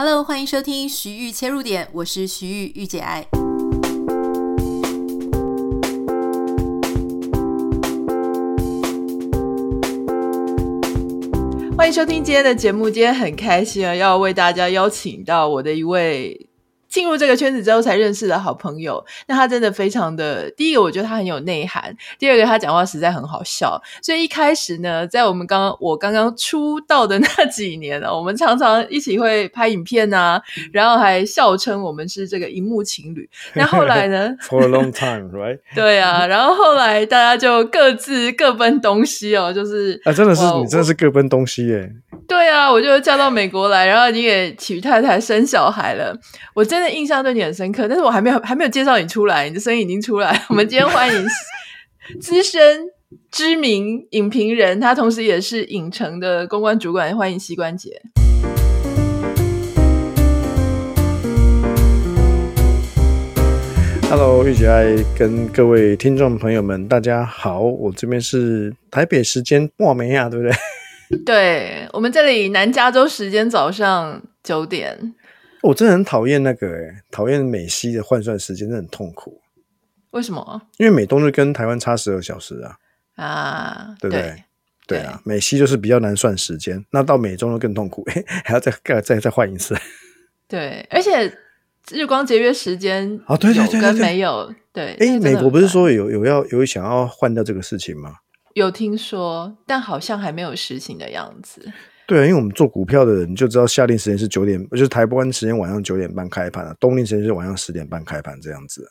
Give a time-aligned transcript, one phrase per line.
[0.00, 3.26] Hello，欢迎收听徐玉切入点，我是徐玉玉姐爱。
[11.76, 16.47] 欢迎收听今天的节目，今天很开心啊，要为大家邀请到我的一位。
[16.98, 30.42] 进入这个圈子之后才认识的好朋友，那他真的非常的，第一个我觉得他很有内涵，第二个他讲话实在很好笑，所以一开始呢，在我们刚刚我刚刚出道的那几年呢， 我们常常一起会拍影片啊，
[30.72, 33.30] 然后还笑称我们是这个荧幕情侣。
[33.54, 35.60] 那后来呢？For a long time, right？
[35.76, 41.92] 对啊，然后后来大家就各自各奔东西哦，就是啊，真的是你真的是各奔东西耶。
[42.28, 46.14] 对啊，我就嫁到美国来，然后你也娶太太生小孩了。
[46.52, 50.44] 我真的印象对你很深刻，但是我还没有还没有介绍你出来，你的声音已经出来。
[50.50, 51.26] 我们今天欢迎
[52.20, 52.84] 资深
[53.30, 57.98] 知名影评人，他同时也是影城的公关主管，欢迎膝关节。
[64.10, 64.84] Hello，玉姐爱
[65.18, 70.54] 跟各位听众朋友们，大家好，我这边是台北时间莫梅亚，对不对？
[71.24, 75.14] 对，我们这里南加州时间早上九点，
[75.62, 79.40] 我真的很讨厌那个诶，讨厌美西的换算时间，真的很痛苦。
[80.10, 80.62] 为什么？
[80.78, 82.76] 因为美东就跟台湾差十二小时啊，
[83.24, 84.44] 啊，对不对？
[84.86, 88.04] 对，对啊，美西就是比较难算时间，那到美中就更痛苦，
[88.44, 89.76] 还要再再再再换一次。
[90.46, 91.30] 对，而且
[91.90, 94.96] 日光节约时间啊，对对对，跟没有对。
[94.98, 98.14] 哎，美国不是说有有要有想要换掉这个事情吗？
[98.58, 101.72] 有听说，但好像还没有实行的样子。
[102.06, 108.86] 对啊，因为我们做股票的人就知道，夏令时间是九点，就是台湾时间晚上九点半开盘啊，冬令时间是晚上十点半开盘这样子。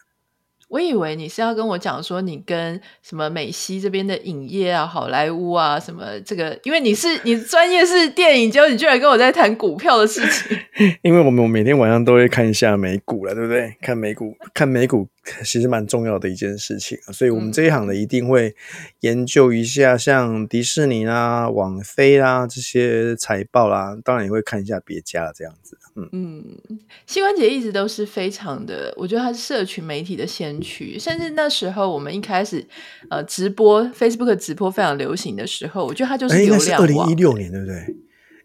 [0.68, 10.58] 我以为你是要跟我讲说，你跟什么美西这边的影业啊、好莱坞啊什么这个，因为你是你专业是电影，结果你居然跟我在谈股票的事情。
[11.02, 13.76] 因为我们每天晚上都会看一下美股了，对不对？
[13.82, 15.08] 看美股，看美股
[15.44, 18.54] 其实蛮重要的一件事情，所以我们这一行的一定会
[19.00, 25.78] 研究一下，像迪士尼啦、网飞啦这些财报啦，当然也会看一下别家这样子。
[25.96, 30.98] 嗯嗯，膝关节一直都是非常的，我觉得它是社群媒体的先驱。
[31.00, 32.66] 甚至那时候我们一开始
[33.10, 36.82] 呃直播 Facebook 直播非常流行的时候，我觉得它就是流量王。
[36.82, 37.96] 二零一六年对不对？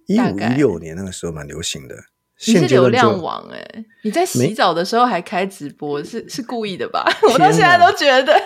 [0.07, 1.95] 一五一六年那个时候蛮流行的。
[2.45, 3.85] 你是流量王哎、欸！
[4.03, 7.05] 你在洗澡的时候还开直播，是是故意的吧？
[7.33, 8.35] 我到现在都觉得。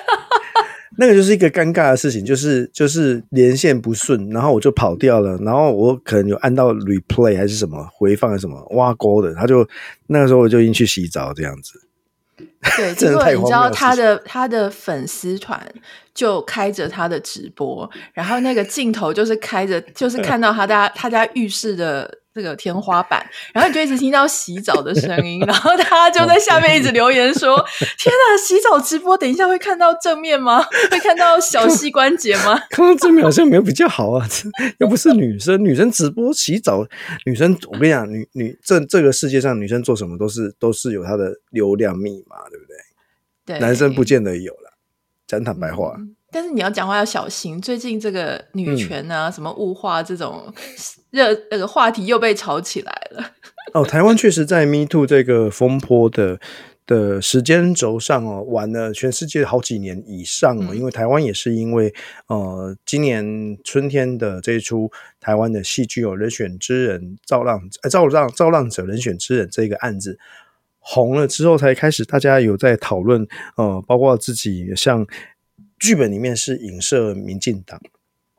[0.98, 9.66] 那个就是一个尴尬的事情，就是就是连线不顺，然后我就跑掉了，然后我可能有按到 replay 还是什么回放还是什么挖沟的，他就
[10.08, 11.85] 那个时候我就已经去洗澡这样子。
[12.76, 15.60] 对， 结果你知道他的他的粉丝团
[16.14, 22.18] 就开着他的直播，然后那个镜头就是开着，就是看到他家他家浴室的。
[22.36, 23.24] 这个天花板，
[23.54, 27.56] 然后你就一直听到洗澡的声音，然后他就在下面一直留言说
[27.98, 30.62] ：“天哪，洗澡直播，等一下会看到正面吗？
[30.90, 34.28] 会看到小膝关节吗？”看到正面好像没有比较好啊，
[34.80, 36.86] 又不是女生，女生直播洗澡，
[37.24, 42.76] 女生我跟你讲，女女这这个世界上女生做什么都是都是有她的流量密码，对不对？
[43.46, 44.74] 对，男生不见得有了，
[45.26, 45.94] 讲坦白话。
[45.96, 50.52] 嗯但是你要讲话要小心，最近这个女权啊，嗯、什么物化这种
[51.08, 53.24] 热那个话题又被炒起来了。
[53.72, 56.38] 哦，台湾确实在 Me Too 这个风波的
[56.84, 60.66] 的时间轴上哦，晚了全世界好几年以上哦。
[60.72, 61.94] 嗯、因为台湾也是因为
[62.26, 70.18] 呃，今年春天的这一出台湾的戏剧哦人选之人造浪呃造浪造浪者人选之人这个案子
[70.80, 73.26] 红了之后，才开始大家有在讨论
[73.56, 75.06] 呃，包括自己像。
[75.78, 77.80] 剧本里面是影射民进党，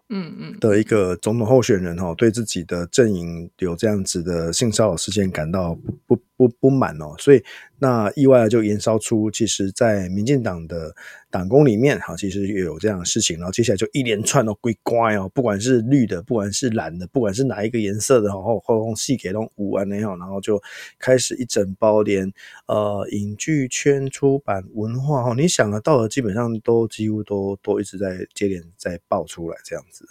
[0.09, 5.73] 嗯嗯的一个总统候选人哈，对自己的阵营有这样子的性骚扰事件感到
[6.05, 7.43] 不不不不满哦，所以。
[7.79, 10.95] 那意外就延烧出，其实，在民进党的
[11.29, 13.37] 党工里面，哈，其实也有这样的事情。
[13.37, 20.59] 然后接下来就一连串的鬼怪哦，不管是绿的，不管是蓝的，不管是哪一个颜色的，然后后后戏给弄五万那样，然后就
[20.97, 22.33] 开始一整包连
[22.65, 30.03] 呃影剧圈、出版文化哈，你想得到的基本上都几乎都都一直在接连在爆出来这样子。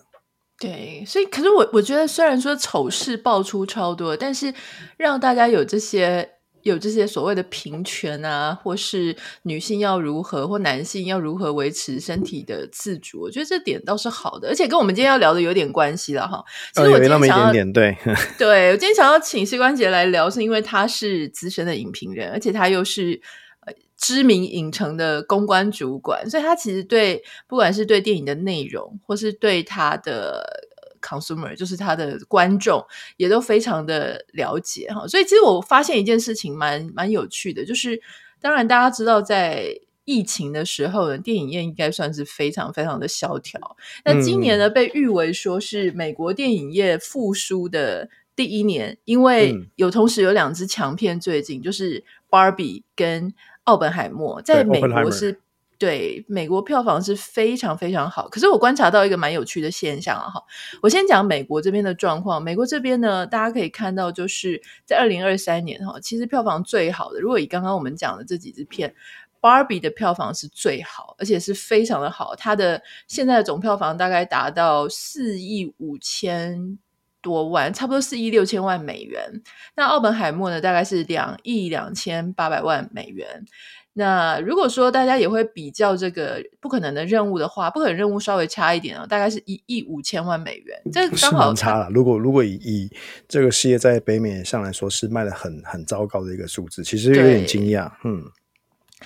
[0.61, 4.55] 对，所以可是我我觉得，虽然说丑事爆出超多，但是
[4.97, 6.36] 让大家有这些。
[6.67, 16.45] 有这些所谓的平权啊，或是女性要如何，或男性要如何维持身体的自主，我觉得这点倒是好的，而且跟我们今天要聊的有点关系了哈。
[16.75, 23.21] 其实我今天想要，哦、点点对， 对我今天想要请膝关节来聊，是因为他是资深的影评人，而且他又是
[23.65, 30.66] 呃知名影城的公关主管，所以他其实对不管是对电影的内容，或是对他的。
[31.07, 32.85] consumer，就是他的观众
[33.17, 35.07] 也都非常的了解哈。
[35.07, 38.01] 所以其实我发现一件事情蛮蛮有趣的，就是
[38.41, 43.77] 当然大家知道在疫情的时候呢，电影业应该算是非常非常的萧条。
[44.05, 53.33] 那今年呢，被誉为说是美国电影业复苏的第一年，因为有同时有两支强片，最近就是 Barbie 跟
[53.65, 55.41] 奥本海默，在美国是。
[55.79, 60.33] 对，美国票房是非常非常好，可是我观察到一个蛮有趣的现象啊！
[60.81, 62.43] 我先讲美国这边的状况。
[62.43, 68.95] 美国这边呢，大家可以看到，就是在二零二三年哈，其实票房最好的，如果以刚刚我们讲的这几支片
[69.39, 76.79] ，Barbie 的票房是最好，而且是非常的好，它的现在的总票房大概达到四亿五千
[77.21, 79.43] 多万，差不多四亿六千万美元。
[79.77, 83.45] 那奥本海默呢，大概是两亿两千八百万美元。
[83.99, 91.89] 那如果说大家也会比较这个不可能的任务的话，不可能任务稍微差一点啊，大概是一亿五千万美元，这刚好差了。
[91.91, 92.91] 如果如果以以
[93.27, 97.91] 这个事业在北美上来说是卖的很很糟糕的一个数字，其实有点惊讶。
[98.05, 98.23] 嗯，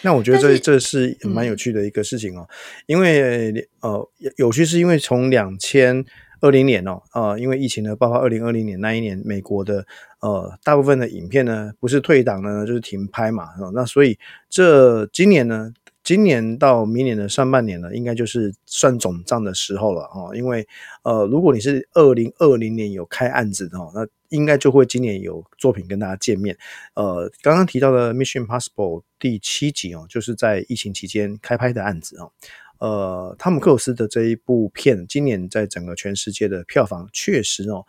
[0.02, 2.56] 那我觉得这是这是蛮有趣的一个事情哦，嗯、
[2.87, 6.04] 因为呃有趣是因为从两千。
[6.40, 9.87] 二零年哦，呃，因为疫情呢，包括二零二零年那一年，美国的
[10.20, 15.72] 呃大部分的影片呢，不是退档呢，就是停拍嘛，那所以这今年呢，
[16.02, 20.66] 今年到明年的上半年呢，应该就是算总账的时候了哦，因为
[21.02, 26.56] 呃，如果你是二零二零年有开案子的哦，那应该就会今年有作品跟大家见面。
[26.94, 32.31] 呃，刚刚提到的《Mission Possible》第七集哦，就是在疫情期间开拍的案子哦。
[32.81, 37.87] 呃，汤姆克鲁斯的这一部片，今年在整个全世界的票房确实哦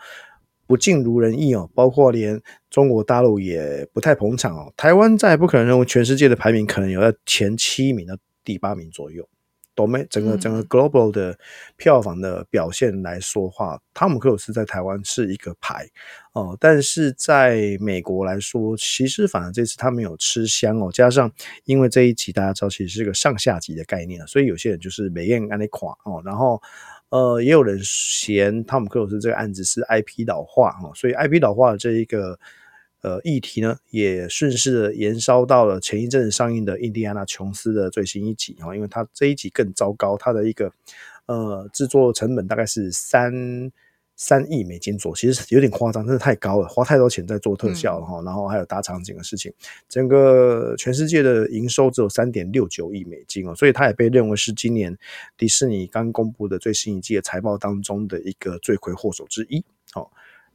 [0.68, 4.72] 不尽如人意哦，包括连中国大陆也不太捧场哦。
[4.78, 9.28] 台湾在不可能认为全世界的排名可能有在前七名到第八名左右。
[9.74, 11.38] 都没整个整个 global 的
[11.78, 15.88] 票房的表现来说话，汤姆克鲁斯在台湾是一个牌
[16.34, 20.92] 哦，但是在美国来说，其实反而这次他没有吃香哦。
[20.92, 21.32] 加上
[21.66, 26.22] 因为这一集大家知道其实是个上下集的概念，所以有些人就是美艳安利垮哦。
[26.26, 26.62] 然后
[27.10, 32.38] 呃，也有人嫌汤姆克鲁斯这个案子是 IP 老化哦，所以 IP 老化的这一个。
[33.01, 40.71] 呃，议题呢也顺势的延烧到了前一阵上映的《印第安纳琼斯》的最新一集啊，因为它这一集更糟糕，它的一个
[41.25, 43.71] 呃制作成本大概是三
[44.15, 49.51] 三亿美金左右，其实有点夸张，真的太高了，花太多钱在做特效了哈，嗯、然后还有搭场景的事情，
[49.89, 54.95] 整个全世界的营收只有三点六九亿美金哦，所以它也被认为是今年
[55.36, 59.63] 迪士尼刚公布的最新一季的财报当中的一个罪魁祸首之一
[59.95, 60.07] 哦。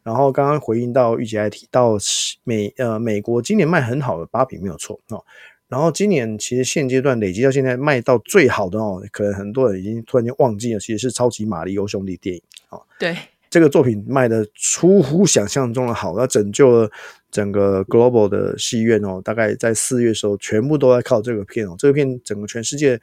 [0.07, 1.99] 然后刚刚回应到玉姐还提到
[2.45, 5.21] 美呃美国今年卖很好的芭比没有错哦，
[5.67, 12.81] 然后今年其实现阶段累积到现在卖到最好的哦，可能很多人已经突然间忘记了，其实是超级玛利欧兄弟电影哦。
[13.01, 13.17] 对，
[13.51, 16.91] 这个作品卖的出乎想象中的好，那拯救了
[17.33, 23.01] 整个 global 的戏院哦，大概在四月的时候全部都在靠这个片哦，这个片整个全世界。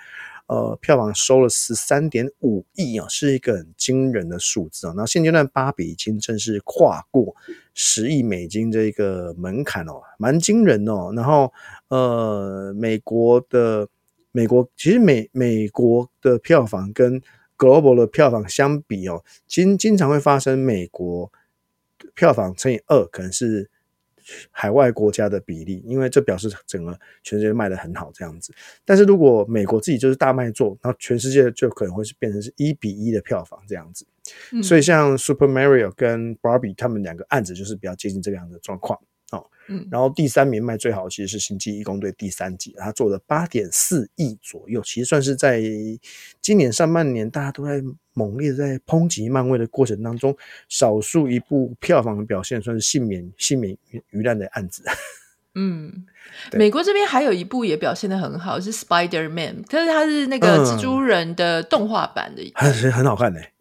[0.48, 4.94] 呃，票房收了十三点五亿啊，是一个很惊人的数字啊。
[4.96, 7.36] 那现阶段，芭比已经正式跨过
[7.74, 11.12] 十亿美金这一个门槛哦，蛮惊人哦。
[11.16, 11.52] 然后，
[11.88, 13.88] 呃，美国的
[14.32, 17.22] 美国其实美美国的票房跟
[17.58, 21.32] global 的票房相比哦，经经常会发生美国
[22.14, 23.70] 票房乘以二，可能是。
[24.52, 28.54] 海外国家的比例，因为这表示整个全世界卖得很好这样子。
[28.86, 34.06] 但是如果美国自己就是大卖座，那全世界就可能会是变成是一比一的票房这样子。
[34.52, 39.00] 嗯、所以像 Super Mario 跟 Barbie 他们两个案子就是比较接近这个样的状况。
[39.68, 45.62] 嗯，然后第三名卖最好的其实是《星际异攻队》第三集，他做了八点四亿左右，其实算是在
[46.42, 47.82] 今年上半年大家都在
[48.14, 50.36] 猛烈在抨击漫威的过程当中，
[50.68, 53.78] 少数一部票房的表现算是幸免幸免
[54.10, 54.84] 于难的案子。
[55.56, 56.06] 嗯，
[56.54, 63.53] 美国这边还有一部也表现的很好，是 Spider Man，但是它是那个蜘蛛人的动画版的，还是、嗯、很好看的、欸。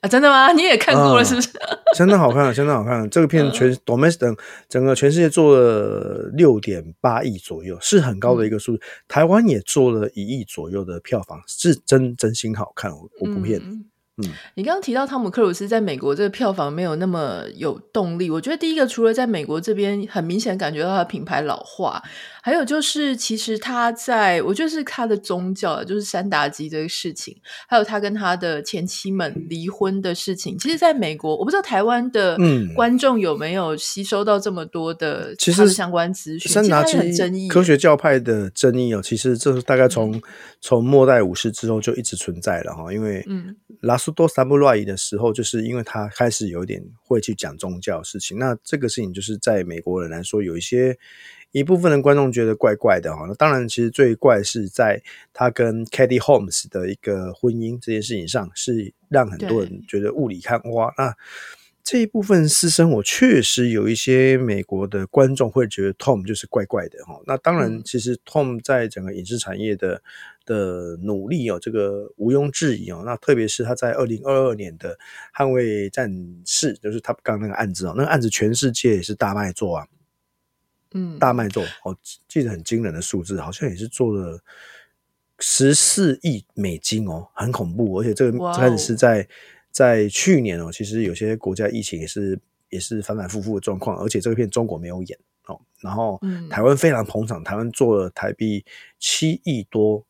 [0.00, 0.52] 啊，真的吗？
[0.56, 1.48] 你也看过了是不是？
[1.50, 3.08] 嗯、相当好看，相当好看。
[3.10, 4.38] 这个片全 domestic
[4.68, 8.82] 整个全世界做了六点八亿左右，是很高的一个数字。
[8.82, 12.90] 嗯、台湾也做了一亿左右的票房，是真真心好看。
[12.90, 13.64] 我我不骗你。
[13.64, 13.84] 嗯
[14.22, 22.02] 嗯，你刚刚提到汤姆克鲁斯在美国这个票房没有那么有动力，我觉得第一个除了在美国这边很明显感觉到他的品牌老化，
[22.42, 32.38] 还有就是其实他在我觉得是他的宗教，就是山达基这个事情，还有他跟他的前妻们离婚的事情，其实在美国我不知道台湾的
[32.76, 40.20] 观众有没有吸收到这么多的其实相关资讯，山达基很争议，科学教派的争议哦，其实这是大概从
[40.60, 44.10] 从末代武士之后就一直存在了哈，因为嗯拉苏。
[44.20, 48.38] Last Samurai 的时候，就是因为他开始有点会去讲宗教事情。
[48.38, 50.98] 那这个事情就是在美国人来说，有一些
[51.52, 53.24] 一部分的观众觉得怪怪的哈。
[53.26, 55.02] 那当然，其实最怪是在
[55.32, 60.92] 他跟 Katie Holmes 的一个婚姻这件事情上，是让很多人觉得雾里看花。
[60.96, 61.14] 那
[61.82, 67.20] 这一部分私生活确实有一些美国的观众会觉得 Tom 就是怪怪的哈。
[67.26, 70.00] 那当然，其实 Tom 在整个影视产业的
[70.44, 73.02] 的努力哦，这个毋庸置疑哦。
[73.04, 74.96] 那特别是他在二零二二年的
[75.34, 76.12] 捍卫战
[76.44, 79.86] 士，就是他刚那个案子哦，那个案子全世界也是大卖座啊，
[80.92, 81.96] 嗯，大卖座哦，
[82.28, 84.40] 记得很惊人的数字，好像也是做了
[85.38, 89.28] 十四亿美金哦，很恐怖，而且这个开始是在。
[89.72, 92.36] 在去年哦，其实有些国家疫情也是
[92.70, 95.16] 也是反反复复的状况，而且这个片中国没有演
[95.46, 95.60] 哦。
[95.78, 96.20] 然后
[96.50, 98.64] 台湾非常捧场，台湾做了台币
[98.98, 100.04] 七亿多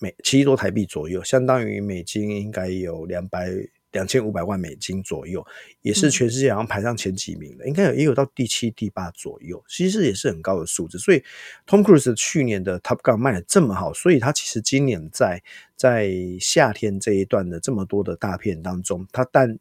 [0.00, 3.48] 美七亿多台币左右，相当于美金应该有两百。
[3.96, 5.42] 两千五百万美金左右，
[5.80, 10.98] 也是全世界好像排上前几名的，嗯、应该有也有到第七、第八左右，其实也是很高的数字。
[10.98, 11.24] 所以
[11.66, 15.42] ，Tom Cruise 去年的 Top Gun 卖的这么好，所以他其实今年在
[15.76, 19.58] 在夏天这一段的这么多的大片当中，他但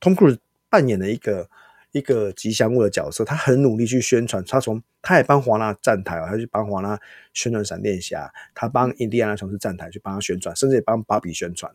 [0.00, 0.38] Tom Cruise
[0.68, 1.48] 扮演了一个
[1.92, 6.98] 一个吉祥物的角色，他很努力去宣传，他从他也帮华纳站台，他去帮华纳
[7.32, 11.72] 宣传闪电侠，他帮印第安纳琼斯站台去帮他宣传，甚至也帮芭比宣传。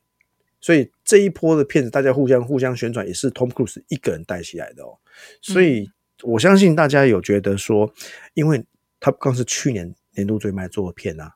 [0.62, 4.98] 所以这一波的片子，大家互相互相宣传，也是 Tom Cruise 一个人带起来的哦。
[5.41, 5.89] 所以
[6.22, 7.91] 我相信大家有觉得说，
[8.36, 8.60] 因为
[9.00, 11.34] Top Gun 是去年年度最卖座的片啊，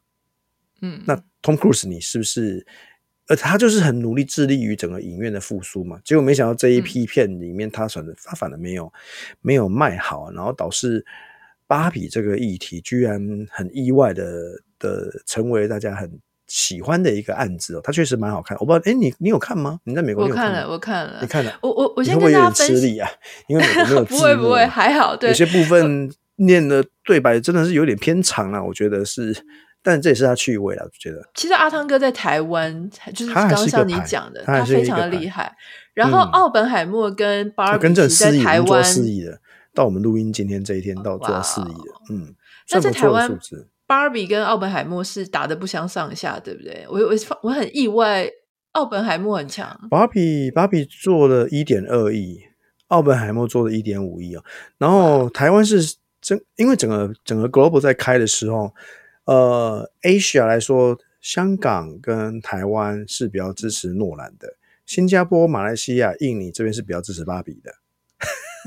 [0.81, 2.65] 嗯，那 Tom Cruise 你是不是？
[3.27, 5.99] 呃，他就是很努力致力于整个影院的复苏嘛。
[6.05, 8.93] 结果没想到这一批片里面，他反的他反而没有
[9.41, 11.03] 没有卖好，然后导致
[11.65, 16.21] 芭比这个议题居然很意外的的成为大家很。
[16.47, 18.57] 喜欢的一个案子哦，它确实蛮好看。
[18.59, 19.79] 我不知道，哎，你你有看吗？
[19.83, 20.45] 你在美国有看？
[20.45, 21.53] 我看了，我看了，你看了？
[21.61, 23.09] 我我我先跟大家吃力啊，
[23.47, 25.15] 因为美国没有 字幕，不会不会，还好。
[25.15, 29.35] 对，有些部分念的对白真的是有点偏长啊，我觉得是，
[29.81, 31.21] 但这也是他趣味啊，我觉得。
[31.33, 35.51] 其实阿汤哥在台湾就是刚刚像你讲的，他非常的厉害。
[35.93, 39.39] 然后奥本海默跟巴尔比在台湾四亿的，
[39.73, 42.35] 到我们录音今天这一天到做到四亿的，嗯，
[42.69, 43.31] 那在台湾。
[43.87, 46.85] 芭比跟奥本海默是打的不相上下，对不对？
[46.89, 47.13] 我我
[47.43, 48.27] 我很意外，
[48.71, 49.87] 奥本海默很强。
[49.89, 52.39] 芭比芭比做了一点二亿，
[52.87, 54.43] 奥本海默做了一点五亿哦。
[54.77, 58.73] 然后台湾是整，因为整个整个 Global 在开的时候，
[59.25, 67.71] 呃，Asia 来说，香港跟台湾是比较支持诺兰的，新加坡、马来西亚、印尼这边是比较支持芭比的。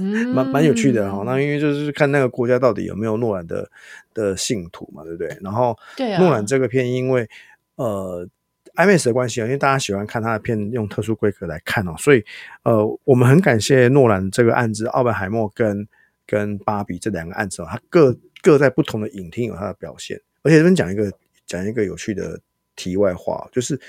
[0.02, 3.71] 蛮蛮有趣的哈，那因为就是看那个国家到底有没有诺兰的
[4.14, 5.28] 的信徒嘛，对不对？
[5.40, 5.76] 然后，
[6.19, 7.28] 诺兰这个片因为
[7.76, 8.28] 呃
[8.75, 12.25] IMAX 的关系啊，因为大家喜欢看他的片用特殊规格来看哦，所以
[12.62, 15.87] 呃我们很感谢诺兰这个案子，奥本海默跟
[16.26, 20.21] 跟芭比这两个案子哦，他各各在不同的影厅有他的表现。
[20.43, 21.12] 而且这边讲一个
[21.47, 22.40] 讲一个有趣的
[22.76, 23.81] 题外话，就是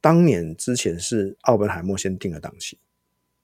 [0.00, 2.78] 当年之前是奥本海默先定了档期，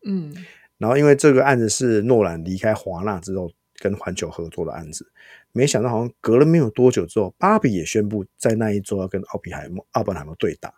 [0.04, 0.34] 嗯。
[0.78, 5.06] 然后，因为这个案子是诺兰离开华纳之后跟环球合作的案子，
[5.52, 10.72] 没想到好像隔了没有多久之后，芭比也宣布在那一周要跟奥比海默、奥本海默对打。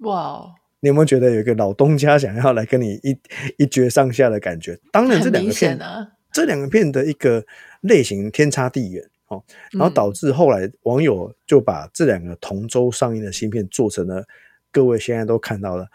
[0.00, 0.46] 哇！
[0.80, 3.18] 你有没有觉得有一个老东家想要来跟你一
[3.56, 4.78] 一决上下的感觉？
[4.92, 7.44] 当然，这两个片，啊、这两个片的一个
[7.80, 14.26] 类型天差地远哦，然后导致后来网友就把这两个同周上映的新片做成了
[14.70, 15.86] 各位现在都看到了。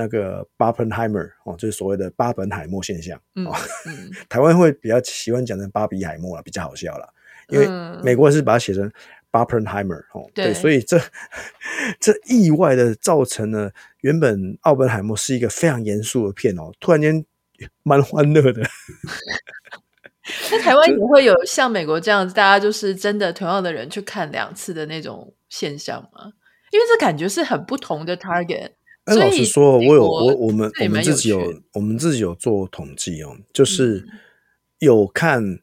[0.00, 3.20] 那个巴本海默哦，就是所谓的巴本海默现象。
[3.34, 3.46] 嗯，
[3.86, 7.12] 嗯 台湾会比较喜欢讲成巴比海默了，比较好笑了。
[7.48, 7.68] 因为
[8.02, 8.90] 美国人是把它写成
[9.30, 10.98] 巴本海默哦，对，对，所以这
[12.00, 17.22] 这意外的造成了原本奥本海默是一个非常严肃的片哦，突然间
[17.82, 18.62] 蛮欢乐的。
[20.50, 26.32] 那台湾也会有像美国这样子，大家就是真的同样的人去看两次的那种现象吗？
[26.70, 28.70] 因为这感觉是很不同的 target。
[29.04, 34.06] 哎，老实说，我有我我们我们自己有我们自己有做统计哦，就是
[34.78, 35.60] 有看，嗯、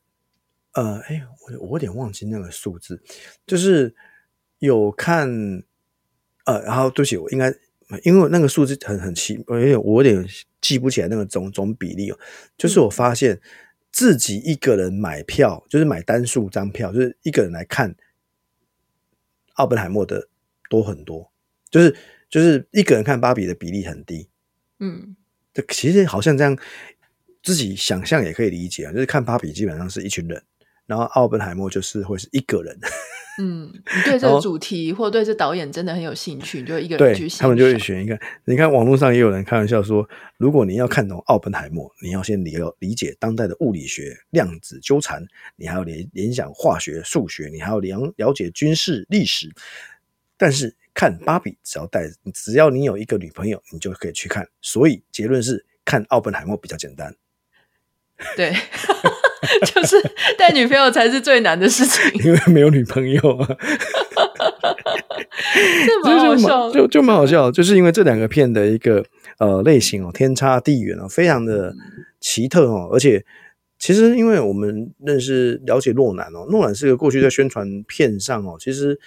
[0.73, 3.01] 呃，哎，我我有点忘记那个数字，
[3.45, 3.95] 就是
[4.57, 5.29] 有看，
[6.45, 7.53] 呃，然后对不起，我应该
[8.03, 10.27] 因为那个数字很很奇，我有点我有点
[10.59, 12.17] 记不起来那个总总比例哦，
[12.57, 13.39] 就是我发现
[13.91, 17.95] 自己一个人买票，就是买单数张票，就是一个人来看
[19.53, 20.27] 奥本海默的
[20.69, 21.31] 多很多，
[21.69, 21.95] 就是。
[22.29, 24.27] 就是一个人看芭比的比例很低，
[24.79, 25.15] 嗯，
[25.53, 26.57] 这其实好像这样
[27.41, 28.91] 自己想象也可以理解啊。
[28.91, 30.41] 就是看芭比基本上是一群人，
[30.85, 32.77] 然后奥本海默就是会是一个人，
[33.39, 37.29] 嗯，你 对这个主题或对这导演真的很有兴趣，你就一个人去。
[37.29, 38.19] 他们就会选一个。
[38.45, 40.07] 你看网络上也有人开玩笑说，
[40.37, 49.53] 如果你要看懂奥本海默，你要先理理解当代的物理学、量子纠缠，你还要联联想化学、数学，你还要了了解军事历史。
[50.39, 54.47] 但是看芭比，只要带，只要你有一个女朋友，你就可以去看。
[54.63, 57.13] 所以结论是，看奥本海默比较简单。
[58.35, 58.51] 对。
[59.63, 59.95] 就是
[60.37, 63.47] 带女朋友才是最难的事情， 因为没有女朋友啊。
[65.85, 69.05] 这蛮好笑，就就蛮好笑，就是因为这两个片的一个
[69.37, 71.75] 呃类型哦，天差地远哦，非常的
[72.19, 72.89] 奇特哦。
[72.91, 73.23] 而且
[73.77, 78.99] 其实因为我们认识了解诺兰哦，诺兰是个过去在宣传片上哦，其实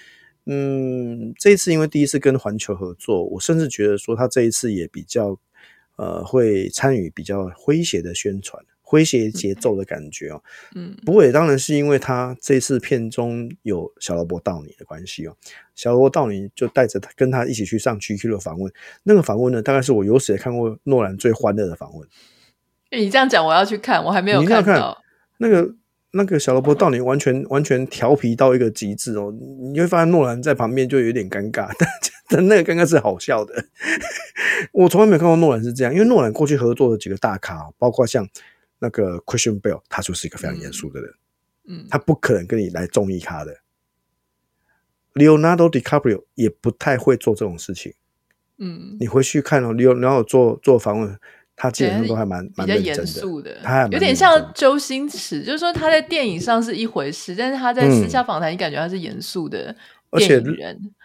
[0.53, 5.39] 嗯，这一次因为第一次跟环球合作，我甚至觉得说他这一次也比较
[5.95, 8.61] 呃会参与比较诙谐的宣传。
[8.83, 10.43] 诙谐节奏的感觉哦，
[10.75, 15.37] 嗯，不过也当然是因为他这次片中有小萝卜道尼的关系哦，
[15.77, 18.73] 小萝卜道尼就带着他跟他一起去上 GQ 的访问，
[19.05, 22.09] 那个访问呢，大概是我有史以来看过诺兰最欢乐的访问。
[22.91, 25.01] 你这样讲，我要去看，我还没有看到。
[25.39, 25.73] 那个
[26.13, 29.33] 那个小罗伯到你完全完全调皮到一个极致哦，
[29.73, 31.89] 你会发现诺兰在旁边就有点尴尬，但
[32.29, 33.65] 但那个尴尬是好笑的。
[34.73, 38.29] 我从来没有看过诺兰是这样，因为诺兰过去合作的几个大咖，包括像。
[38.83, 41.13] 那个 Christian Bale，他就是一个非常严肃的人，
[41.69, 43.59] 嗯，他不可能跟你来综艺咖的。
[45.13, 47.93] Leonardo DiCaprio 也不太会做这种事情，
[48.57, 51.21] 嗯，你回去看哦，Leonardo 做做访问，
[51.63, 52.97] 他基本上都还蛮蛮认真
[53.43, 59.77] 的，他还有点像周星驰，就是说他在电影上是一回事，但是他在私下访谈，你感觉他是严肃的。
[60.09, 60.41] 而且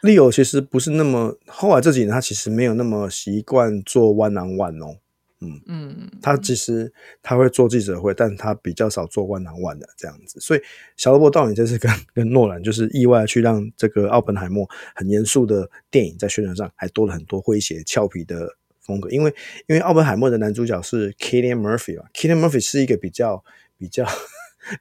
[0.01, 4.95] Leo 其实不是那么，后来这几年他其实没有那么习惯做 one on one 哦。
[5.41, 6.89] 嗯嗯，他其实
[7.21, 10.61] 他会做记者会，但他比较少做 one on one 的这样子，所以
[10.95, 18.47] 小罗伯道尼这次跟跟诺兰就是意外去让这个奥本海默很严肃的电影在宣传上还多了很多诙谐俏皮的
[18.85, 19.33] 风格，因为
[19.67, 23.43] 因为奥本海默的男主角是 Killian Murphy 嘛，Killian Murphy 是一个比较
[23.77, 24.05] 比较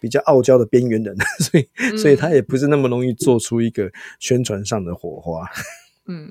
[0.01, 5.43] 比较傲娇的边缘人， 所以所以他也不是那么容易做出一个宣传上的火花。
[5.45, 6.31] 嗯嗯，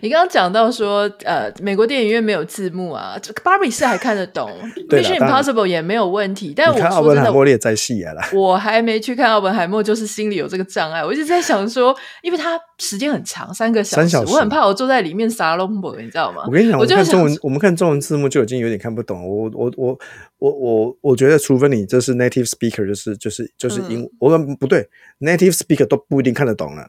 [0.00, 4.50] 你刚刚讲到说，呃，美国电影院没有字幕啊，这个芭比是还看得懂，
[4.88, 6.54] Mission Impossible 也没有问题。
[6.56, 11.04] 但我说真的，奥本海默也在戏啊啦， 我还没去看奥本海默，就是心里有这个障碍。
[11.04, 16.44] 我一直在想说，因为它时间很长，三个小时，小时我很怕我坐在里面撒龙博，你知道吗？
[16.46, 19.28] 我跟你讲， 我看中文，我们看中文字幕就已经有点看不懂。
[19.28, 19.98] 我我我
[20.38, 24.88] 我我我觉得，除非你这是 native speaker，就是就是就是英，嗯、我们不对
[25.20, 26.88] ，native speaker 都不一定看得懂了。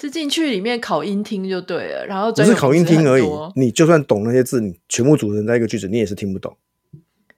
[0.00, 3.24] 是进去里面考音听就对了，然后只是考音听而已。
[3.54, 6.56] 你就算懂那些字，你全部组成在一个句子，你也是听不懂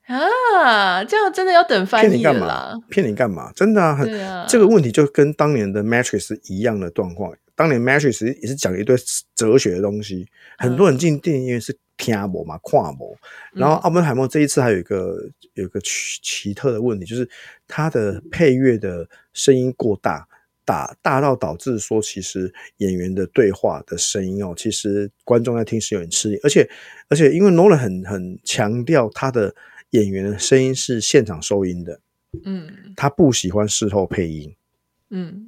[0.06, 1.04] 啊！
[1.04, 2.74] 这样真的要等翻译了啦。
[2.88, 3.52] 骗你干嘛？
[3.54, 7.32] 真的啊，很啊，这个问题就跟当年的 Matrix 一样的状况。
[7.54, 8.96] 当年 Matrix 也是讲一堆
[9.34, 10.26] 哲学的东西，
[10.58, 13.16] 很多人进电影院是听不嘛，跨不。
[13.52, 15.16] 然后奥本海默这一次还有一个
[15.54, 17.28] 有一个奇奇特的问题，就是
[17.66, 20.26] 他的配乐的声音过大。
[20.66, 26.68] 大大到导致说，其实演员的对话的声音哦，其实观众在听是有点吃力，而且
[27.08, 29.54] 而且因为诺兰很很强调他的
[29.90, 32.00] 演员的声音是现场收音的，
[32.44, 34.54] 嗯，他不喜欢事后配音，
[35.10, 35.46] 嗯，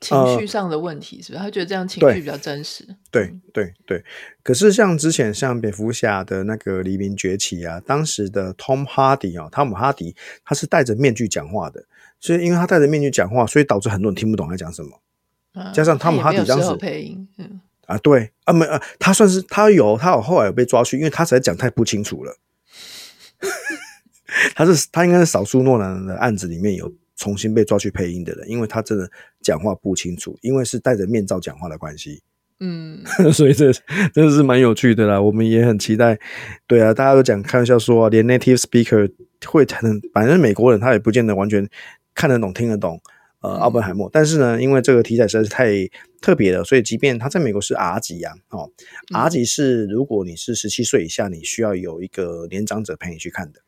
[0.00, 1.42] 情绪上的问题是不是？
[1.42, 4.04] 他觉得这样情绪比较真实，对对对。
[4.44, 11.84] 可是像之前像蝙蝠侠的那个黎明崛起啊，当时的 Tom Hardy 啊，汤姆哈迪，他是戴着面具讲话的。
[12.20, 15.00] 所以，因为他戴着面具讲话，所以导致很多人听不懂他讲什么。
[15.52, 22.36] 啊、加上汤姆哈迪当时配音，嗯啊，对啊，没啊，他算是他有他有后来有被抓去，因为他实在讲太不清楚了。
[24.54, 32.22] 他是他应该是少数诺兰的案子里面有重新被抓去配音的人，因为他真的讲话不清楚，因为是戴着面罩讲话的关系。
[32.60, 33.02] 嗯，
[33.32, 33.72] 所以这
[34.12, 35.18] 真的是蛮有趣的啦。
[35.20, 36.18] 我们也很期待。
[36.66, 39.10] 对啊，大家都讲开玩笑说啊，连 native speaker
[39.46, 41.66] 会才能，反正美国人他也不见得完全。
[42.16, 43.00] 看得懂、听得懂，
[43.40, 44.08] 呃，奥本海默。
[44.10, 45.68] 但是呢，因为这个题材实在是太
[46.20, 48.70] 特别了，所以即便他在美国是 R 级啊，哦
[49.14, 53.60] ，R 级是如果你是十七岁以下，你需要有一个年长者陪你去看的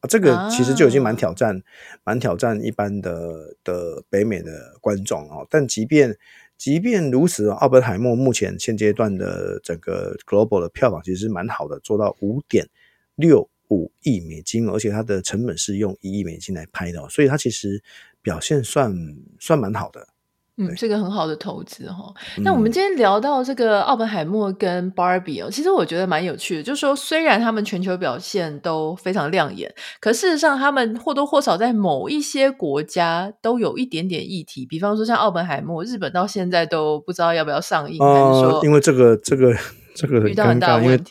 [0.00, 0.08] 啊。
[0.08, 1.60] 这个其实就已经蛮挑战、
[2.04, 5.44] 蛮挑战一般的的北美的观众哦。
[5.50, 6.16] 但即便
[6.56, 12.68] 即便如此，奥本海默目前现阶段的整个 global 的票房其实是蛮好的，做到五点
[13.16, 13.50] 六。
[13.68, 17.82] 五亿美金，而且它的成本是用一亿美金来拍的，所以它其实
[18.22, 18.94] 表现算
[19.38, 20.08] 算蛮好的。
[20.56, 22.14] 嗯，是个很好的投资哈。
[22.44, 26.62] 那我们今天聊到这个奥本海默跟 Barbie 哦，其实我觉得蛮有趣的。
[26.62, 34.64] 就是说，虽然他们全球表现都非常亮眼，可事实上他们或多或少在某一些国家都有一点点议题。
[34.64, 39.52] 比方说，像奥本海默，日本到现在都不知道要不要上映，还是说因为这个这个
[39.94, 40.94] 这个很尴尬，因为？
[40.94, 41.02] 因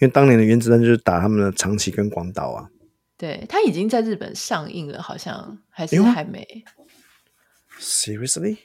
[0.00, 2.68] 为当年的原子弹就是打他们的长崎跟广岛啊。
[3.16, 6.44] 对，他已经在日本上映了，好像还是还没。
[7.80, 8.56] Seriously？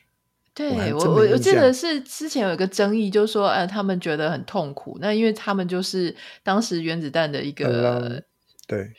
[0.56, 4.98] 对我，我我记得是之前有一个争议，就是说，呃，他们觉得很痛苦。
[5.00, 8.24] 那因为他们就是当时原子弹的一个，
[8.68, 8.90] 对，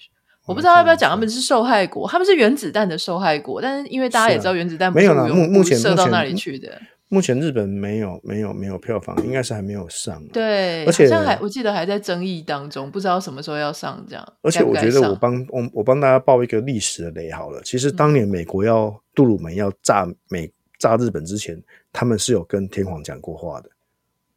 [0.46, 3.61] 我不知道要不要讲他们是受害国，他们是原子弹的受害国。
[3.61, 6.81] 但是因为大家也知道，原子弹没有了，目目前射到那里去的。
[7.09, 10.23] 目前日本没有没有没有票房，应该是还没有上。
[10.29, 14.33] 对，而且好像还我记得还在争议当中，不知道什么时候要上这样。
[14.42, 17.61] 而且我觉得我帮我我帮大家报一个历史的雷好了。
[17.62, 20.51] 其实当年美国要杜鲁门要炸美。
[20.79, 21.61] 炸日本之前，
[21.92, 23.68] 他们是有跟天皇讲过话的。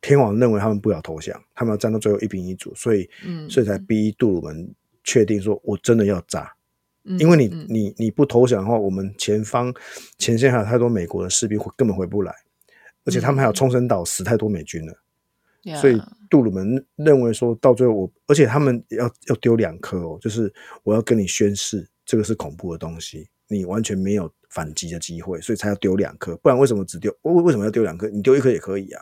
[0.02, 6.52] 天皇认为他们不要投降，他们要战到最后一兵一卒，所以，嗯，所以才逼杜鲁门确定说，我真的要炸。
[7.04, 9.72] 嗯，因为你，嗯，你，你不投降的话，我们前方
[10.18, 12.34] 前线还有太多美国的士兵，会根本回不来，
[13.06, 14.94] 而且他们还有冲绳岛死太多美军了。
[15.66, 24.32] 嗯，所以杜鲁门认为说到最后我，而且他们要要丢两颗哦，就是我要跟你宣誓，这个是恐怖的东西，你完全没有。
[24.52, 27.10] 反击的机会，所以才要丢两颗，不然为什么只丢？
[27.22, 28.10] 为为什么要丢两颗？
[28.10, 29.02] 你丢一颗也可以啊。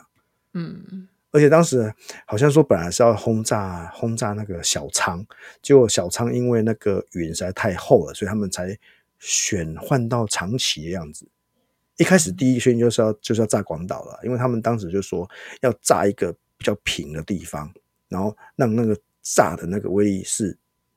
[0.54, 1.92] 嗯，而且当时
[2.24, 5.26] 好像说本来是要轰炸轰炸那个小仓，
[5.60, 8.78] 结果小仓因为那个云实在太厚了，所以他们才
[9.18, 11.26] 选换到长崎的样子。
[12.00, 15.28] 一开始第一个宣就是要就是要炸广岛了，因为他们当时就说
[15.60, 17.70] 要炸一个比较平的地方，
[18.08, 20.56] 然后让那个炸的那个威力是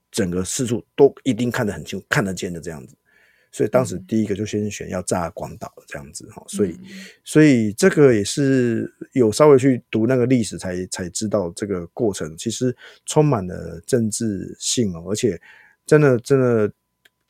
[0.09, 2.95] 整个四处都一定看得很清楚、看得见的这样子。
[3.51, 6.79] 所以当时第一个就先选要炸广岛这样子哈，所以
[7.25, 12.73] 所以这个也是有稍微去读那个历史才才知道这个过程其实
[13.05, 15.39] 充满了政治性哦，而且
[15.85, 16.71] 真的真的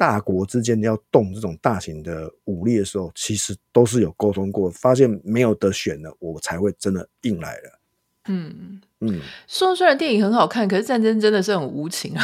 [0.04, 7.80] 大国之间要动这种大型的武力的时候，其实都是有沟通过，发现没有得选了，我才会真的硬来了。
[8.28, 12.22] 嗯嗯，说虽然电影很好看，可是战争真的是很无情啊。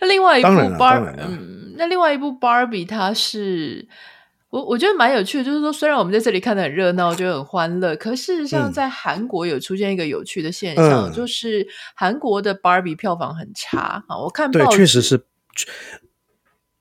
[0.00, 3.84] 那 另外一部芭嗯，那另外一部 Barbie，它是
[4.50, 14.18] 我我觉得蛮有趣的，就是说虽然我们在这里看的很热闹，觉得很欢乐，可事实上在韩国有出现一个有趣的现象，嗯、就是韩国的 Barbie 票房很差啊。
[14.18, 15.24] 我看报对，确实是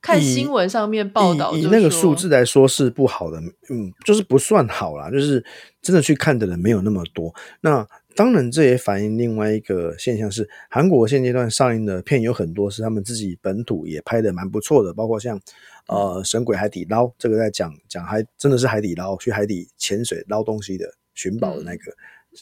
[0.01, 5.43] 看新闻上面报道以，以那个数字来说是不好的，嗯，就是不算好啦，就是
[5.81, 7.33] 真的去看的人没有那么多。
[7.61, 15.39] 那当然，这也反映另外一个现象是，韩国现阶段上映的片有很多是他们自己本土也拍的蛮不错的，包括像
[15.87, 21.93] 呃《神鬼海底捞》，这个在讲讲还真的是海底捞，去海底潜水捞东西的寻宝的那个，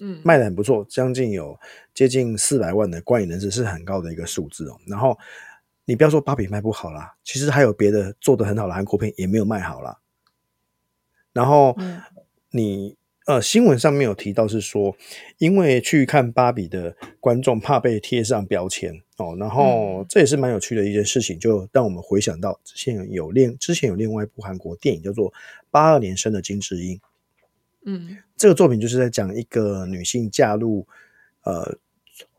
[0.02, 1.56] 嗯，卖的很不错，将近有
[1.94, 4.78] 接近四百万的观影人次，是很高的一个数字哦。
[4.88, 5.16] 然后
[5.90, 9.98] 你不要说芭比卖不好啦，其实还有别的做的很好的韩国片也没有卖好啦。
[11.34, 11.76] 然后
[12.52, 12.96] 你。
[13.26, 14.96] 呃，新闻上面有提到是说，
[15.38, 25.30] 因为去看芭比的观众怕被贴上标签哦，然后这也是蛮有趣的一件事情，就让我们回想到之前有另之前有另外一部韩国电影叫做
[25.70, 26.98] 《八二年生的金智英》，
[27.86, 30.88] 嗯，这个作品就是在讲一个女性嫁入
[31.44, 31.78] 呃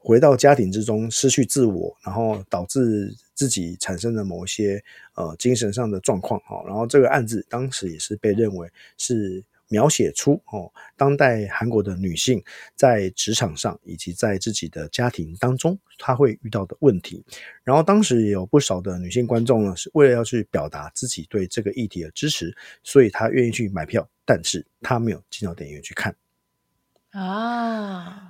[0.01, 4.83] 回到家庭之中失去自我，然后导致自己产生了某些
[5.15, 9.45] 呃精神上的状况哈，然后这个案子当时也是被认为是。
[9.73, 12.43] 描写出哦，当代韩国的女性
[12.75, 17.25] 在职场上以及在自己的家庭当中，她会遇到的问题。
[17.63, 26.17] 然后当时也有不少的女性观众呢，是为了要去表达自己对这个议题的支持，所以她愿意去买票，但是她没有进到电影院去看
[27.13, 28.30] 啊。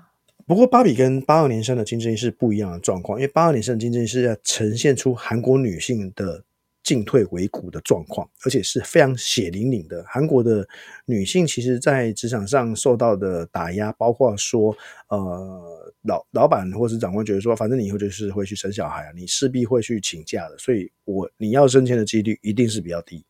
[0.51, 6.43] 不过，芭比跟八二年生的金智英是不一样的状况，因为八二年生的金智英是要呈现出韩国女性的。
[6.83, 10.03] 进退维谷的状况，而且是非常血淋淋的。
[10.09, 10.67] 韩国的
[11.05, 14.75] 女性其实，在职场上受到的打压，包括说，
[15.09, 23.23] 呃，老老板或是长官觉得说，反正你以后就是会去生小孩啊，你势必会去请假的，所以我你要升迁的几率一定是比较低。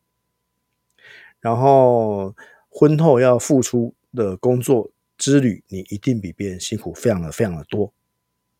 [1.41, 2.33] 然后
[2.69, 4.89] 婚后要付出的工作
[5.21, 7.93] 之旅，你一定比别人辛苦，非常的非常的多。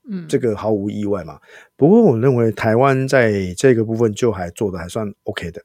[0.07, 1.39] 嗯，这个毫无意外嘛。
[1.75, 5.63] 不过我认为台湾在这个部分就还做的还算 OK 的。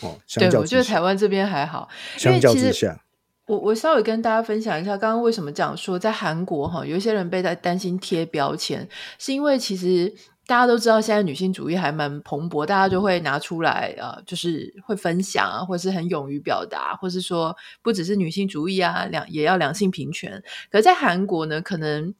[0.00, 1.88] 哦，相较，对，我觉得台湾这边还好。
[2.16, 3.04] 相较之下，
[3.46, 10.12] 我我稍微跟大家分享一下，刚刚为什么这样说，在韩国哈，有一些人被在担心贴标签，是因为其实
[10.46, 20.42] 大家都知道现在女性主义还蛮蓬勃，大家就会拿出来啊、就是会分享啊，或是很勇于表达，或是说不只是女性主义啊，两也要两性平权。
[20.70, 22.14] 可是在韩国呢，可能。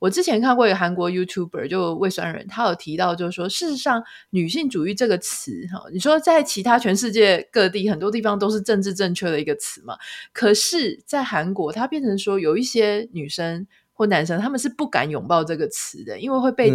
[0.00, 9.98] 我之前看过一个韩国 YouTuber，就魏酸人，他有提到，就是说，事实上，女性主义这个词，哈，你说在其他全世界各地很多地方都是政治正确的一个词嘛，
[10.32, 16.70] 可是，在韩国，它变成说，有一些女生或男生，他们是不敢拥抱这个词的，因为会被、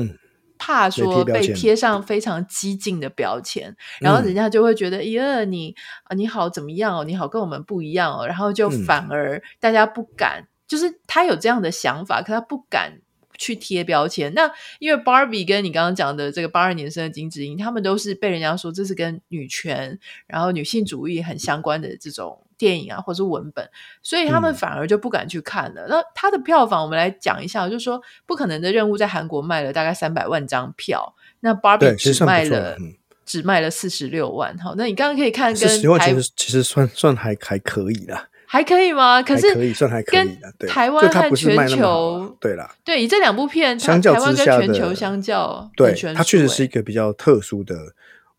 [0.58, 13.00] 怕说被贴上非常激进的标签，然后人家就会觉得，咦、嗯，你啊，你好怎么样哦，你好跟我们不一样哦，然后就反而大家不敢，嗯、就是他有这样的想法，可他不敢。
[13.38, 23.70] 去贴标签，那因为 Barbie 跟你刚刚讲的这个八二年生的金智英，他们都是被人家说这是跟女权，然后女性主义很相关的这种电影啊，或者是文本，
[24.02, 25.84] 所以他们反而就不敢去看了。
[25.84, 32.78] 嗯、那它的票房，我们来讲一下，就是说《不可能的任务》在韩国卖了大概三百万张票，那 Barbie 只卖了
[33.26, 34.58] 只卖了四十六万。
[34.58, 38.30] 好，那你刚刚可以看跟台，其实其实算算还还可以啦。
[38.48, 39.22] 还可以吗？
[39.24, 47.76] 可是可以算还可以的，对，台湾和全球对啦，对，以这两部片相较之下，全球相较，对，它确实是一个比较特殊的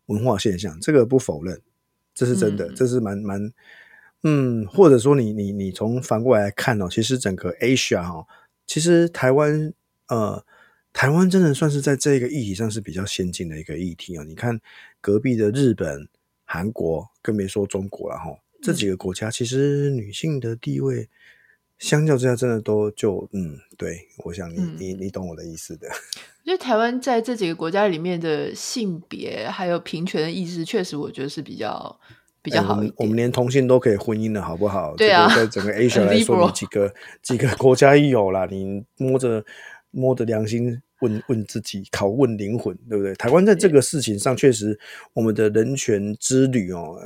[0.07, 1.61] 文化现象，这个不否认，
[2.15, 3.51] 这是真的，这是蛮蛮，
[4.23, 8.25] 嗯，或者说你你你从反过来，来看哦，其实整个 Asia 哈，
[8.65, 9.71] 其实台湾
[10.07, 10.43] 呃，
[10.91, 14.23] 台湾真的算是在这个议题上是比较先进的一个议题哦。
[14.23, 14.59] 你看
[14.99, 16.07] 隔壁的日本、
[16.43, 18.37] 韩国，更别说中国了哈。
[18.61, 21.07] 这几个国家其实女性的地位
[21.77, 25.87] 相较之下，真的都就嗯，对，我想你、嗯、你你懂我的意思的。
[26.43, 31.99] 因为台湾在这几个国家里面的性别还有平权的意识，确实我觉得是比较
[32.47, 33.03] 比较好一点、欸我。
[33.03, 34.95] 我们连同性都可以婚姻了，好不好？
[34.95, 39.43] 对啊，在整个 Asia 来说，你几个几个国家一有啦，你摸着
[39.91, 43.13] 摸着良心问问自己，拷问灵魂，对不对？
[43.15, 44.79] 台湾在这个事情上，确实
[45.11, 46.97] 我们的人权之旅哦。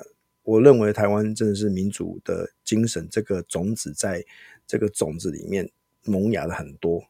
[0.43, 4.23] 我认为台湾真的是民主的精神，这个种子在
[4.67, 5.69] 这个种子里面
[6.03, 7.03] 萌芽了很多，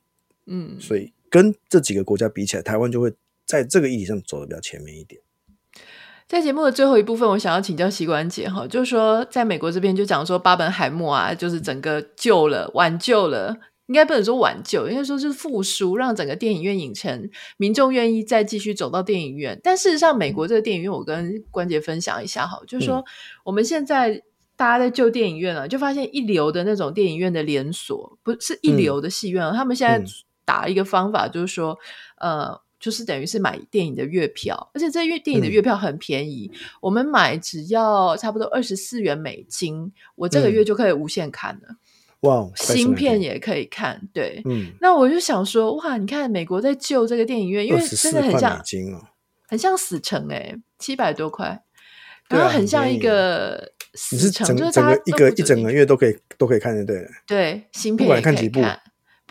[0.47, 3.11] 嗯，所以跟这几个国家比起来，台湾就会
[3.45, 5.21] 在这个议题上走的比较前面一点。
[6.31, 13.57] 在节目的最后一部分，我想要请教膝关节哈，就是说在美国这边就讲说巴本海默啊，就是整个救了、挽救了。
[13.87, 19.59] 应该不能说挽救，应该说就是复苏，让整个电影院影城民众愿意再继续走到电影院。
[19.61, 23.03] 但事实上，美国这个电影院，我跟关节分享一下哈，就是说
[23.43, 24.21] 我们现在
[24.55, 30.01] 大家在救电影院了，就发现一流的那种电影院的连锁，不是一流的戏院，他们现在
[30.45, 31.77] 打一个方法，就是说，
[32.21, 41.77] 呃，就是等于是买电影的月票，而且这月电影的月票很便宜，我们买只要差不多二十四元美金，我这个月就可以无限看了。
[42.21, 49.07] 哇新片也可以看，对，嗯，那我就想说，哇，你看美国在救这个电影院，因为真的很像，哦、
[49.47, 51.63] 很像死城哎、欸，七百多块，
[52.29, 58.79] 然后很像一个死城，就是整个一个一整个月都可以都可以看的，对，对，新片也可以看，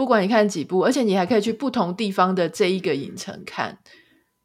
[0.00, 3.76] 不管你看几部，而且你还可以去不同地方的这一个影城看，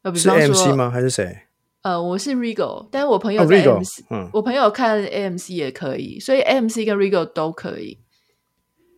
[0.02, 0.90] 比方说是 AMC 吗？
[0.90, 1.34] 还是谁？
[1.80, 8.00] 呃，我是 Regal，但是我朋友在 AMC，、哦嗯、我朋友看 AMC 也可以，所以 AMC 跟 Regal 都可以。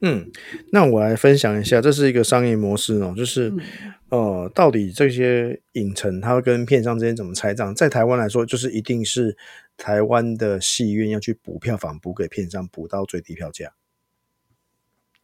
[0.02, 0.32] 嗯，
[0.72, 3.60] 那我来分享一下，这是一个商业模式哦，就是、嗯、
[4.08, 7.72] 呃，到底这些影城它会跟片商之间怎么拆账？
[7.72, 9.36] 在台湾来说，就是一定是
[9.76, 13.74] 台湾的戏院要去补票房，补给片商，补到最低票价。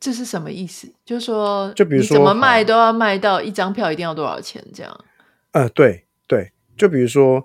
[0.05, 0.87] 这是什么意思？
[1.03, 5.05] 就是说，就比如说，怎么卖都要卖到一张票一定要多少钱这样？
[5.53, 7.43] 呃，对对，就比如说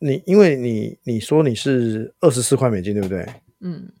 [0.00, 3.24] 你，因为你你说你是二十四块美金，对不对？
[3.60, 3.92] 嗯。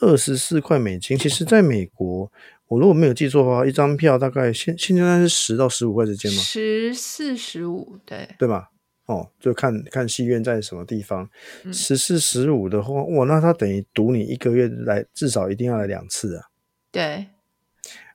[0.00, 2.30] 二十四块美金，其实在美国，
[2.68, 6.38] 我如果没有记错的话，一张票大概现现在是十到十五块之间吗？
[6.40, 8.68] 十四十五，对对吧？
[9.06, 11.28] 哦，就看看戏院在什么地方，
[11.72, 16.44] 十四十五的话，哇，那他等于赌你一个月来至少一定要来两次啊。
[16.90, 17.26] 对，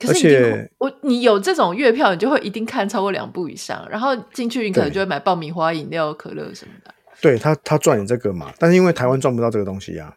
[0.08, 6.94] 而且我你有这种月票，你就会一定看超过两部以上，然后进去你可能就会买爆米花、饮料、可乐什么的。
[7.22, 10.14] 对他，他赚你这个嘛，但是因为台湾赚不到这个东西啊。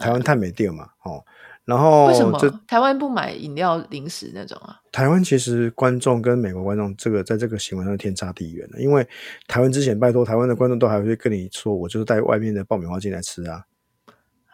[0.00, 1.22] 台湾太没电嘛，哦，
[1.66, 4.80] 然后为什么台湾不买饮料零食那种啊？
[4.90, 9.06] 台湾其实观众跟美国观众这个在这个行为上天差地远了，因为
[9.48, 13.64] 台湾之前拜托台湾的观众都还会跟你说，我就是带外面的爆米花进来吃啊，啊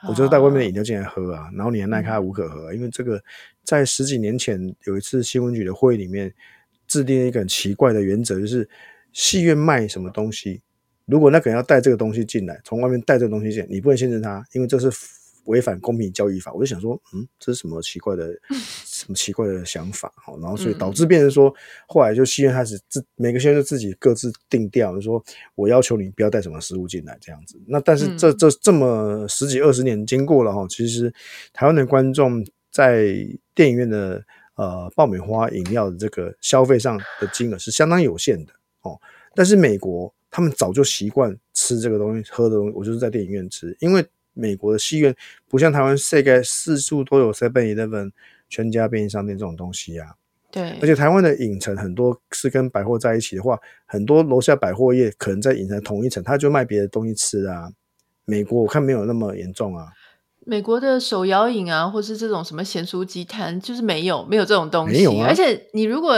[0.09, 3.23] 我就是带外面的饮料进来喝啊，然后你的耐咖无可喝，因为这个
[3.63, 6.33] 在十几年前有一次新闻局的会议里面
[6.89, 8.69] 制定了一个很奇怪的原则，就是
[9.13, 10.61] 戏院卖什么东西。
[11.07, 14.91] 如果那个人要带这个东西进来，从外面带这个东西进来，你不能限制他，因为这是
[15.45, 16.53] 违反公平交易法。
[16.53, 18.33] 我就想说，嗯，这是什么奇怪的
[19.03, 21.53] 什么奇怪的想法，好，然后所以导致变成说，
[21.89, 25.23] 后来就戏院开始自每个戏院就自己各自定调，就说
[25.57, 27.61] 我要求你不要带什么食物进来这样子。
[27.67, 31.13] 那但是这这这么十几二十年经过了哈，其实
[31.53, 33.17] 台湾的观众在
[33.55, 38.97] 电影院的呃爆米花饮料的这个消费上的金额是相当有限的哦。
[39.35, 44.07] 但是美国他们早就习惯吃这个东西喝的东西，我就是在电影院吃，因为。
[44.35, 45.15] 美国的戏院
[45.47, 48.13] 不像台湾，世界四处都有 Seven Eleven、
[48.53, 50.09] 全家便利商店这种东西啊。
[50.51, 57.73] 对，而且台湾的影城很多是跟百货在一起的话，很多楼下百货业可能在影城同一层，他就卖别的东西吃啊。
[58.27, 59.87] 美国我看没有那么严重啊。
[60.45, 64.97] 美国的手摇饮啊，或是这种什么咸酥鸡摊，就是没有没有这种东西。
[64.97, 65.27] 没有啊。
[65.27, 66.17] 而且你如果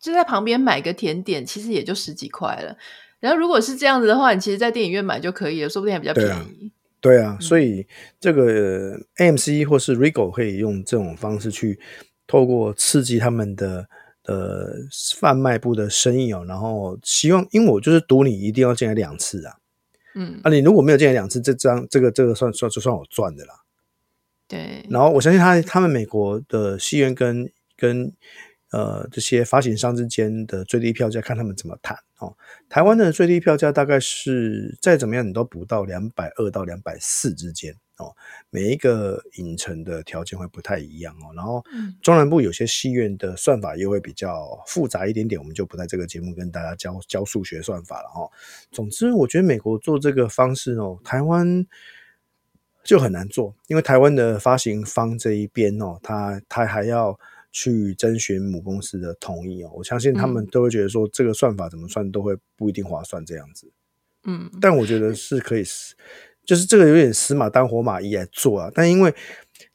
[0.00, 2.76] 就在旁边买个甜点，其实也就十几块了。
[3.20, 6.72] 然后如果是这样子的话，你其实，在电影院买就可以了，说不定还比较便宜。
[7.00, 7.86] 对啊，所以
[8.18, 11.78] 这个 AMC 或是 Regal 可以用这种方式去
[12.26, 13.88] 透过刺激他们的
[14.24, 14.74] 呃
[15.18, 19.56] 贩卖部的生意哦，然后希望，因为我就是赌你一定要进来两次啊，
[20.14, 23.54] 嗯，啊，你如果没有进来两次，这张这个这个算算就算我赚的啦。
[24.46, 28.12] 对，然后我相信他他们美国的戏院跟跟。
[28.70, 32.36] 呃，这些发行商之间的最低票价，看他们怎么谈哦。
[32.68, 38.14] 台湾的最低票价大概是再怎么样，你都不到两百二到两百四之间哦。
[38.50, 41.32] 每一个影城的条件会不太一样哦。
[41.34, 41.64] 然后
[42.02, 48.30] 中南部有些戏院的算法又会比较复杂一点点，我们就不在这个节目跟大家教教数学算法了哦。
[48.70, 51.66] 总之，我觉得美国做这个方式哦，台湾
[52.84, 57.18] 就很难做，因为台湾的发行方这一边哦，他他还要。
[57.60, 63.68] 去征询母公司的同意哦，我相信他们都会觉得说这个算法怎么算都会不一定划算这样子，
[64.22, 65.64] 嗯，但我觉得是可以，
[66.44, 68.70] 就是这个有点死马当活马医来做啊。
[68.72, 69.12] 但因为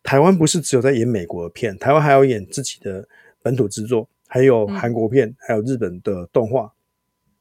[0.02, 3.06] 台湾不是只有在演美国的片，台湾还要演自己的
[3.42, 6.72] 本土制作，还有韩国片，还有日本的动画，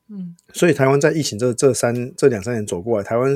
[0.08, 3.32] 嗯，所以台湾在疫情这这三这两三年走过来，台湾，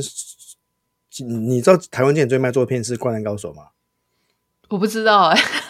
[1.24, 3.68] 你知道台湾今年最卖座的片是《灌篮高手》吗？
[4.70, 5.65] 我不知道哎、欸。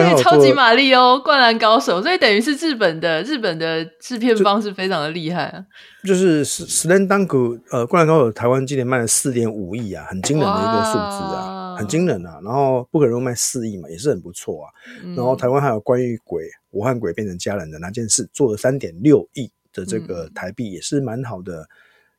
[0.00, 5.64] 所以超级玛丽欧、灌篮高手，所以等于是日本的日本的制片方是非常的厉害啊。
[6.04, 12.40] 就是 Slam Dunk 呃，灌篮高手台湾今年卖了四点五亿啊，很惊人的一个数字啊，很惊人啊。
[12.42, 14.70] 然后不可能卖四亿嘛，也是很不错啊。
[15.16, 21.68] 然后台湾还有关于鬼，我汉鬼变成家人的那件事，做了三点六亿的这个台币，也是蛮好的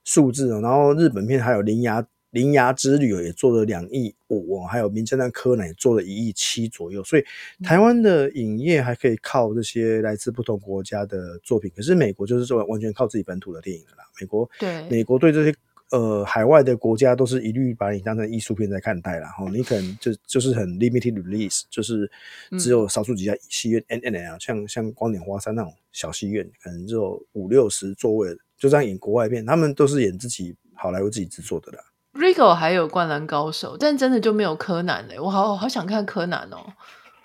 [0.04, 0.62] 数字哦。
[0.62, 2.06] 然后日本片还有铃芽。
[2.34, 7.24] 铃芽之旅也做了两亿五，还有名侦探柯南也做了一亿七左右，所以
[7.64, 14.04] 台湾的影业还可以靠这些来自不同国家的作品，可是美国就是说完全靠自己本土的电影了啦。
[14.20, 15.56] 美国对美国对这些
[15.92, 19.30] 呃海外的国家都是一律把你当成艺术片在看待啦。
[19.30, 22.10] 哈，你可能就就是很 limited release，就是
[22.58, 31.84] 只有少数几家戏院 N N L，，像像光点花山那种小戏院，可能只有五六十座位，就这样演国外片，他们都是演自己好莱坞自己制作的啦。
[32.14, 36.58] Regal 还有灌篮高手，但真的就没有柯南嘞，我好好想看柯南哦。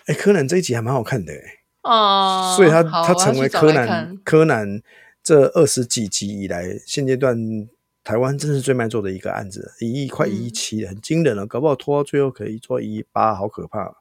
[0.06, 1.38] 哎、欸，柯南这一集还蛮好看的哎。
[1.82, 4.82] 哦、uh，所以他他成为柯南柯南
[5.22, 7.36] 这二十几集以来，现阶段
[8.02, 13.94] 台湾真是最卖座的一个案子，一亿快一亿七，很惊人了，搞不好拖到最后可以做一亿八，好可怕。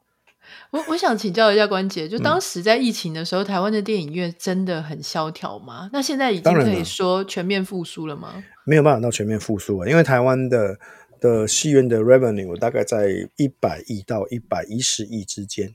[0.70, 5.88] 我我想请教一下关姐，就当时在疫情的时候，嗯、台湾的电影院真的很萧条吗？
[5.92, 8.44] 那现在已经可以说全面复苏了吗？
[8.64, 10.78] 没有办法到全面复苏啊，因为台湾的
[11.20, 15.74] 的戏院的 revenue 大概在一百亿到一百一十亿之间，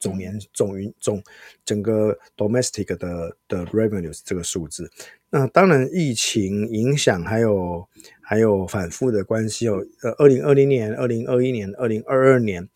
[0.00, 1.22] 总年总云总
[1.64, 4.90] 整个 domestic 的的 revenue 是这个数字。
[5.30, 7.86] 那当然疫情影响还有
[8.20, 12.68] 还有反复的关系哦，呃，二零二零年、二零二一年、二零二二年。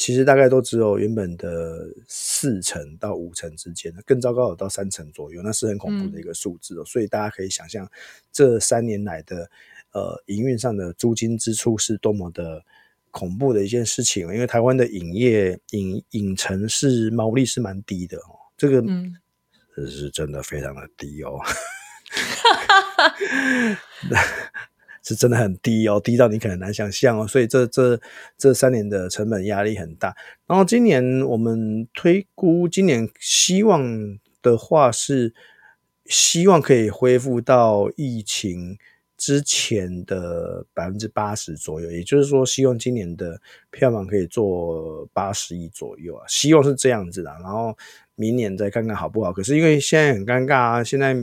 [0.00, 6.82] 其实大概都只有原本的四成到五成之间，更糟糕有到三成左右，那是很恐怖的一个数字哦。
[6.82, 7.86] 嗯、所以大家可以想象，
[8.32, 9.50] 这三年来的
[9.92, 12.64] 呃营运上的租金支出是多么的
[13.10, 14.22] 恐怖的一件事情。
[14.32, 18.82] 因为台湾的影业影影城是毛利是蛮低的哦，这个
[19.86, 21.38] 是真的非常的低哦。
[25.02, 27.98] 是真的很低哦，低到你可能难想象哦，所以这这
[28.36, 30.14] 这三年的成本压力很大。
[30.46, 35.32] 然后今年我们推估，今年希望的话是
[36.04, 38.76] 希望可以恢复到疫情
[39.16, 47.30] 之前的百分之八十左右，也就是说，希望今年的票房可以做八十亿左右啊，希望是这样子的。
[47.40, 47.74] 然后
[48.16, 49.32] 明年再看看好不好。
[49.32, 51.16] 可是因为现在很尴尬啊，现在。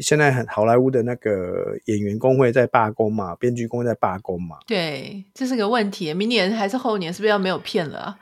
[0.00, 4.56] 现在很好莱坞的那个演员工会在罢工嘛，编剧工会在罢工嘛。
[4.66, 6.12] 对，这是个问题。
[6.14, 8.18] 明年还是后年，是不是要没有片了啊？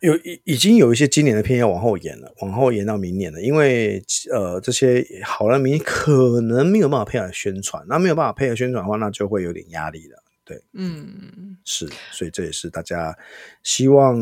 [0.00, 4.02] 有已已经有一些今年的片要往后延了，往后延到明年了，因为
[4.32, 10.22] 呃这些好了，明年可能没有办法配合宣传，那没有办法配合宣传的话，那就会有点压力了。
[10.44, 13.16] 对，嗯，是，所以这也是大家
[13.62, 14.18] 希望。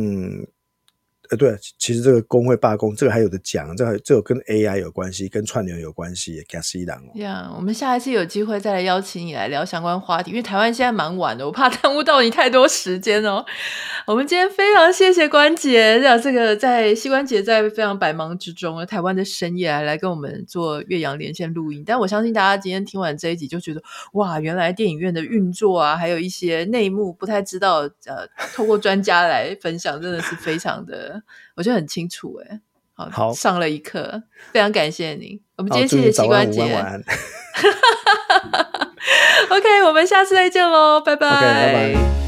[1.30, 7.10] 呃，对，其实这个工会罢工，这个还有的讲，这个这个跟 AI 有关系，跟串流有关系，加西郎哦。
[7.14, 13.44] 这样，我们下一次有机会再来邀请你来聊相关话题，因为台湾现在蛮晚的，我怕耽误到你太多时间哦。
[14.06, 21.82] 我们今天非常谢谢关杰，让这个在膝关节在非常百忙之中，台湾的深夜来来跟我们做岳阳连线录音。
[21.84, 23.82] 但我相信大家今天听完这一集就觉得，
[24.14, 31.17] 哇，原来电影院的运作啊，还有一些内幕不太知道，呃，透过专家来分享，真的是非常的。
[31.56, 32.60] 我觉得很清楚哎，
[32.94, 35.40] 好，好上了一课，非常感谢你。
[35.56, 36.62] 我们今天谢谢膝关节。
[39.50, 41.26] OK，我们下次再见喽，拜拜。
[41.28, 42.27] Okay, 拜拜。